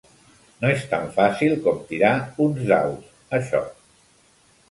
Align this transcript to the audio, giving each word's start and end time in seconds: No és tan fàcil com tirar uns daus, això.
No 0.61 0.69
és 0.75 0.85
tan 0.93 1.03
fàcil 1.17 1.53
com 1.67 1.83
tirar 1.91 2.13
uns 2.47 2.65
daus, 2.71 3.13
això. 3.41 3.61